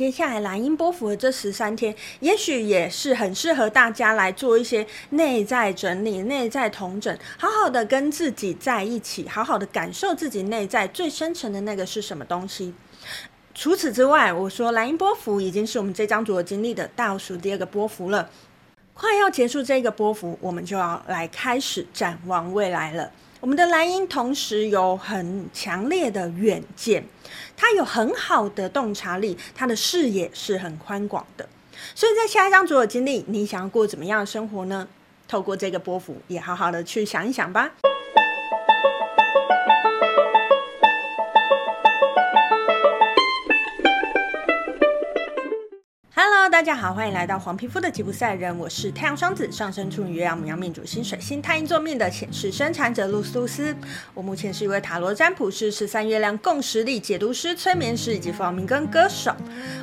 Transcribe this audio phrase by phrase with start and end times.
[0.00, 12.72] 接下来蓝鹰波幅的这十三天，也许也是很适合大家来做一些内在整理、内在同整，好好的跟自己在一起，好好的感受自己内在最深层的那个是什么东西。
[13.54, 18.30] 除此之外，我说蓝鹰波幅已经是我们这张组合经历的倒数第二个波幅了，
[18.94, 23.12] 快要结束这个波幅，我们就要来开始展望未来了。
[23.40, 27.02] 我们的蓝鹰同时有很强烈的远见，
[27.56, 31.48] 他有很好的洞察力，他的视野是很宽广的。
[31.94, 34.86] 所以在下一张主经历，你想要过怎么样的生活呢？
[35.26, 37.72] 透过这个波幅，也好好的去想一想吧。
[46.60, 53.74] 大家好，欢迎来到黄皮肤的吉普赛人，我是太阳双子上升处女月亮牡羊命主星水星太阴座命的显示生产者露丝露丝。
[54.12, 59.34] 我目前是一位塔罗占卜师、十三月亮共识力解读师、催眠师以及弗朗明哥歌手。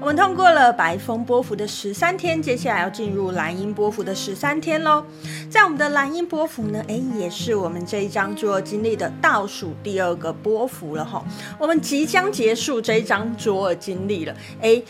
[0.00, 5.06] 我们通过了白风波幅的十三天，接下来要进入蓝音波幅的十三天喽。
[5.48, 11.24] 在我们的蓝音波幅呢，哎，也是我们这一张桌经历的倒数第二个波幅了哈。
[11.56, 14.82] 我们即将结束这一张桌经历了，哎。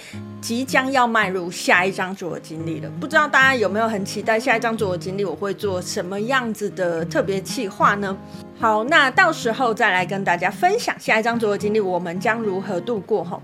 [0.45, 5.25] 即将要迈入下一张桌的经历了，不知道大家有没有很期待下一张桌的经历？
[5.25, 8.15] 我会做什么样子的特别企划呢？
[8.61, 13.25] 好，那到时候再来跟大家分享下一张桌的经历，我们将如何度过？
[13.25, 13.41] 哈。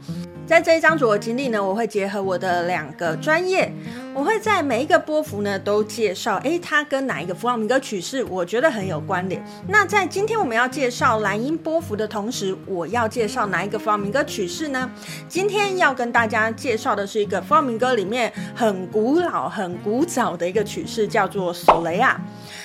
[0.50, 3.72] 在这一张主的经历呢，我会结合我的两个专业，
[4.12, 9.40] 我会在每一个波幅呢都介绍，诶，它跟哪一个弗朗明哥曲式，我觉得很有关联。
[9.68, 14.90] 那在今天我们要介绍蓝音波幅的同时，我要介绍哪一个弗朗明哥曲式呢？
[15.28, 22.20] 今天要跟大家介绍的是一个弗朗明哥里面很古老、很古早的一个曲式，叫做索雷亚。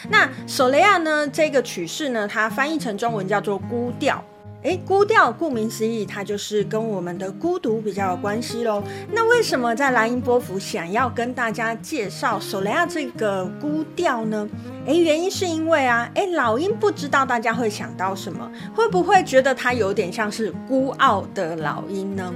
[0.10, 4.24] 那索雷亚呢，这个曲式呢，它翻译成中文叫做孤调。
[4.66, 8.82] 诶，孤调，顾名思义，它就是跟我们的孤独比较有关系喽。
[9.12, 14.50] 那为什么在蓝鹰波符想要跟大家介绍索雷亚这个孤调呢？
[14.88, 22.34] 诶，原因是因为啊，诶，老鹰不知道大家会想到什么，会不会觉得它有点像是孤傲的老鹰呢？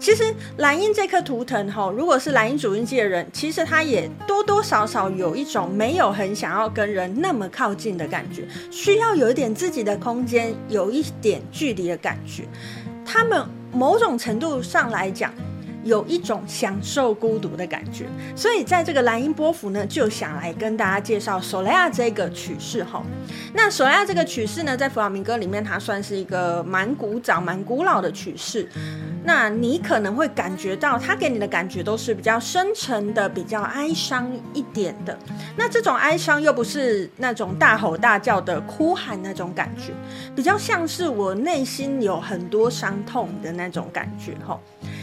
[0.00, 11.67] 其实蓝鹰这颗图腾哈，如果是蓝鹰主印记的人，其实他也多多少少有一种没有很想要跟人那么靠近的感觉，需要有一点自己的空间，有一点距。
[11.68, 12.48] 距离的感觉，
[13.04, 15.30] 他们某种程度上来讲，
[15.84, 18.06] 有一种享受孤独的感觉。
[18.36, 23.02] 所以在这个蓝鹰波符呢，就想来跟大家介绍索雷亚这个曲式哈。
[23.54, 28.68] 那索雷亚这个曲式呢，在弗朗明哥里面，它算是一个蛮古早、蛮古老的曲式。
[29.24, 35.18] 那你可能会感觉到，它给你的感觉都是比较深沉的，比较哀伤一点的。
[35.56, 39.92] 那这种哀伤又不是那种大吼大叫的哭喊那种感觉，
[40.34, 44.60] 比较像是我内心有很多伤痛的那种感觉吼。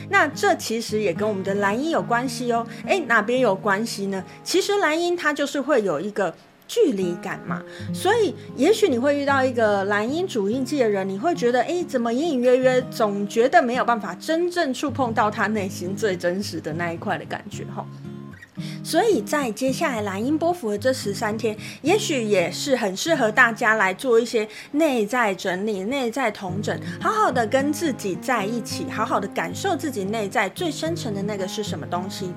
[0.10, 2.66] 那这其实也跟我们的蓝音有关系哦。
[2.86, 4.24] 哎，哪边有关系呢？
[4.44, 6.34] 其实蓝音它就是会有一个。
[6.68, 7.62] 距离感嘛，
[7.94, 17.86] 所以也许你会遇到一个蓝音主印记的人，你会觉得，哎，怎么隐隐约约总觉得没有办法真正触碰到他内心最真实的那一块的感觉，哈。
[18.84, 32.34] 所以在接下来蓝鹰波幅的这十三天，也许也是很适合大家来做一些内在整理、内在同整，好好的跟自己在一起，好好的感受自己内在最深层的那个是什么东西。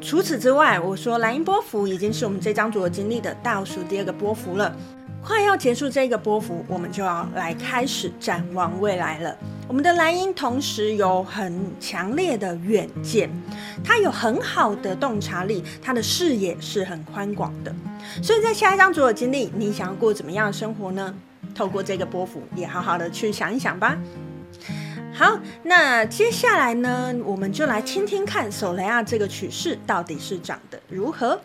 [0.00, 4.74] 除此之外，我说蓝鹰波幅已经是我们这张主经历的倒数第二个波幅了。
[5.22, 9.36] 快要结束这个波幅，我们就要来开始展望未来了。
[9.70, 13.30] 我们的蓝鹰同时有很强烈的远见，
[13.84, 17.72] 它有很好的洞察力，它的视野是很宽广的。
[18.20, 21.14] 所以在下一张主的经历，你想要过怎么样的生活呢？
[21.54, 23.96] 透过这个波幅，也好好的去想一想吧。
[25.14, 31.40] 好，那接下来呢，我们就来听听看索雷亚这个曲式到底是长得如何。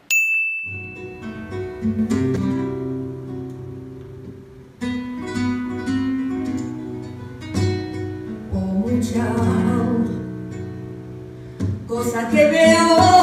[11.95, 13.14] cosa que veo.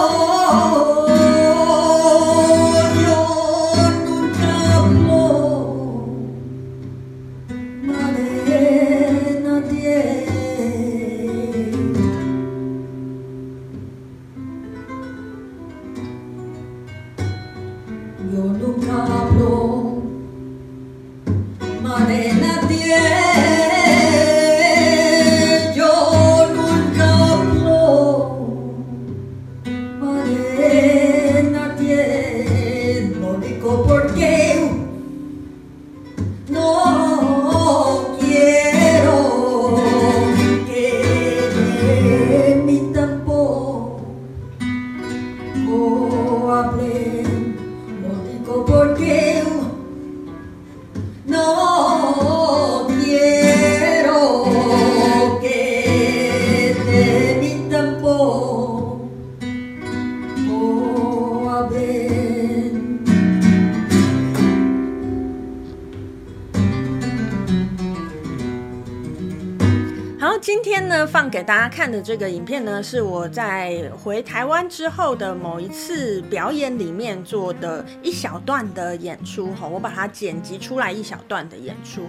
[70.41, 82.03] 今天呢，放给大家看的这个影片呢，是我在回台湾之后的某一次表演里面做的一小段的演出哈，我把它剪辑出来一小段的演出。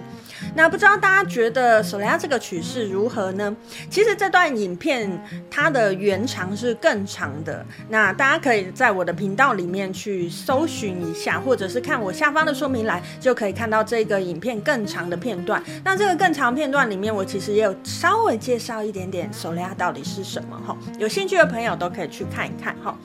[0.54, 3.54] 那不知道大家觉得《索雷亚》这个曲式如何呢？
[3.90, 15.62] 其实这段影片它的原长是更长的，那大家可以在我的频道里面去搜寻一下，或者是看我下方的说明栏，就可以看到这个影片更长的片段。
[15.84, 18.13] 那这个更长片段里面，我其实也有稍。
[18.14, 22.96] 稍微介绍一点点手雷亚到底是什么哈，有兴趣的朋友都可以去看一看哈。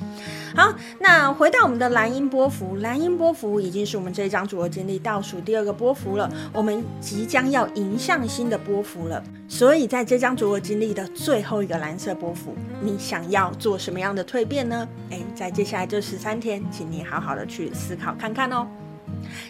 [0.56, 9.22] 好，那回到我们的蓝音波幅，蓝音波幅已经是我们这一张组合经历倒数第二个波幅了，我们即将要迎向新的波幅了。
[9.48, 14.88] 所以在这张组合经历的最后一个蓝色波幅，你想要做什么样的蜕变呢？
[15.10, 18.68] 诶，在接下来这十三天，请你好好的去思考看看哦。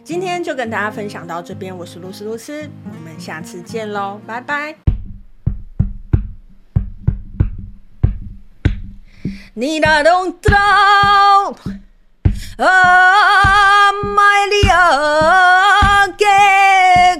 [0.06, 4.89] 今天就跟大家分享到这边，我是露丝露丝，我们下次见喽，拜拜。
[9.60, 10.56] 你那动作，
[12.56, 16.26] 啊，卖力啊，给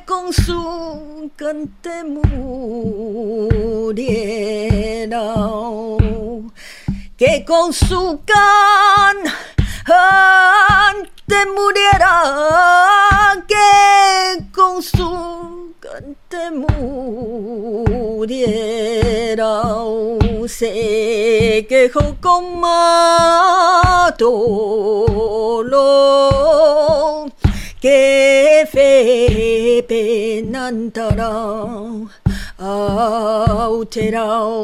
[0.06, 5.98] 公输跟的木列了，
[7.18, 8.18] 给公输
[31.16, 31.40] 了。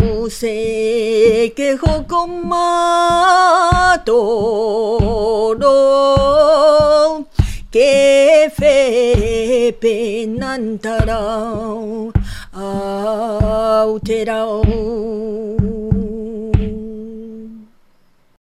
[0.07, 7.23] 世界好公马多罗，
[7.55, 12.11] 给飞奔难得了，
[12.53, 14.25] 奥特